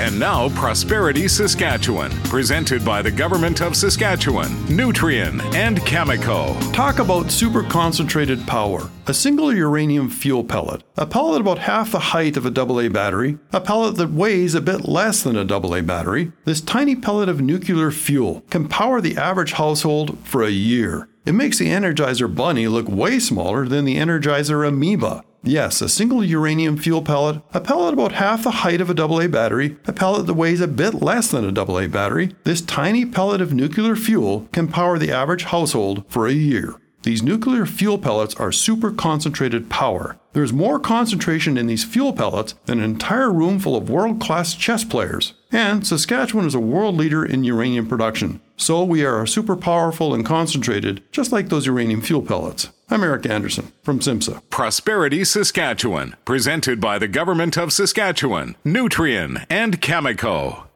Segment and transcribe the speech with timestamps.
[0.00, 6.72] And now, Prosperity Saskatchewan, presented by the Government of Saskatchewan, Nutrien, and Cameco.
[6.72, 8.90] Talk about super concentrated power.
[9.06, 13.38] A single uranium fuel pellet, a pellet about half the height of a AA battery,
[13.52, 16.32] a pellet that weighs a bit less than a AA battery.
[16.44, 21.08] This tiny pellet of nuclear fuel can power the average household for a year.
[21.24, 25.24] It makes the Energizer Bunny look way smaller than the Energizer Amoeba.
[25.42, 29.28] Yes, a single uranium fuel pellet, a pellet about half the height of a AA
[29.28, 32.34] battery, a pellet that weighs a bit less than a AA battery.
[32.44, 36.76] This tiny pellet of nuclear fuel can power the average household for a year.
[37.04, 40.18] These nuclear fuel pellets are super concentrated power.
[40.32, 44.54] There's more concentration in these fuel pellets than an entire room full of world class
[44.54, 45.34] chess players.
[45.52, 48.40] And Saskatchewan is a world leader in uranium production.
[48.56, 52.70] So we are super powerful and concentrated, just like those uranium fuel pellets.
[52.88, 54.42] I'm Eric Anderson from SIMSA.
[54.48, 60.66] Prosperity Saskatchewan, presented by the Government of Saskatchewan, Nutrien, and Cameco.